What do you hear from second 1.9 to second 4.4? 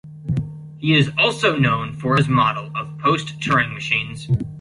for his model of Post-Turing machines.